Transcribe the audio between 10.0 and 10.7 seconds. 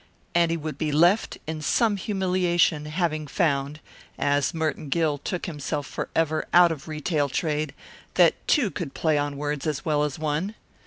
as one.